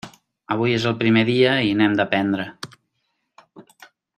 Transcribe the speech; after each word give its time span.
Avui 0.53 0.73
és 0.77 0.87
el 0.91 0.95
primer 1.03 1.23
dia 1.27 1.51
i 1.67 1.75
n'hem 1.81 1.93
d'aprendre. 2.01 2.49